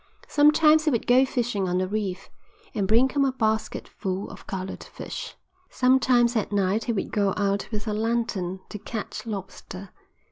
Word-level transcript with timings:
Sometimes 0.27 0.85
he 0.85 0.89
would 0.89 1.05
go 1.05 1.25
fishing 1.27 1.69
on 1.69 1.77
the 1.77 1.87
reef, 1.87 2.31
and 2.73 2.87
bring 2.87 3.07
home 3.07 3.23
a 3.23 3.31
basket 3.31 3.87
full 3.87 4.31
of 4.31 4.47
coloured 4.47 4.83
fish. 4.83 5.35
Sometimes 5.69 6.35
at 6.35 6.51
night 6.51 6.85
he 6.85 6.91
would 6.91 7.11
go 7.11 7.35
out 7.37 7.69
with 7.71 7.87
a 7.87 7.93
lantern 7.93 8.61
to 8.69 8.79
catch 8.79 9.27
lobster. 9.27 9.91